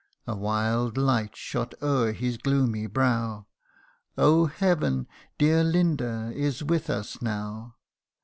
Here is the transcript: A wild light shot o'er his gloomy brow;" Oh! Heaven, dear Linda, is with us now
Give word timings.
A 0.25 0.35
wild 0.35 0.97
light 0.97 1.35
shot 1.35 1.75
o'er 1.79 2.11
his 2.11 2.35
gloomy 2.37 2.87
brow;" 2.87 3.45
Oh! 4.17 4.47
Heaven, 4.47 5.07
dear 5.37 5.63
Linda, 5.63 6.31
is 6.33 6.63
with 6.63 6.89
us 6.89 7.21
now 7.21 7.75